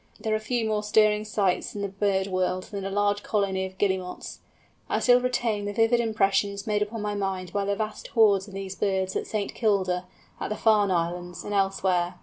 There 0.19 0.33
are 0.33 0.39
few 0.39 0.67
more 0.67 0.81
stirring 0.81 1.25
sights 1.25 1.75
in 1.75 1.83
the 1.83 1.87
bird 1.87 2.25
world 2.25 2.63
than 2.71 2.83
a 2.85 2.89
large 2.89 3.21
colony 3.21 3.67
of 3.67 3.77
Guillemots. 3.77 4.39
I 4.89 4.99
still 4.99 5.21
retain 5.21 5.65
the 5.65 5.73
vivid 5.73 5.99
impressions 5.99 6.65
made 6.65 6.81
upon 6.81 7.03
my 7.03 7.13
mind 7.13 7.53
by 7.53 7.65
the 7.65 7.75
vast 7.75 8.07
hordes 8.07 8.47
of 8.47 8.55
these 8.55 8.73
birds 8.73 9.15
at 9.15 9.27
St. 9.27 9.53
Kilda, 9.53 10.07
at 10.39 10.49
the 10.49 10.55
Farne 10.57 10.89
Islands, 10.89 11.43
and 11.43 11.53
elsewhere. 11.53 12.15